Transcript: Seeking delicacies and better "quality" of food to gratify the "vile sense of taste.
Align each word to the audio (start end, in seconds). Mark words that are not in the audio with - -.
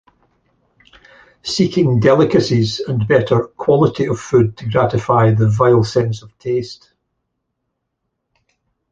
Seeking 1.43 1.99
delicacies 1.99 2.79
and 2.79 3.07
better 3.07 3.41
"quality" 3.55 4.05
of 4.07 4.19
food 4.19 4.57
to 4.57 4.67
gratify 4.67 5.29
the 5.35 5.47
"vile 5.47 5.83
sense 5.83 6.23
of 6.23 6.35
taste. 6.39 6.91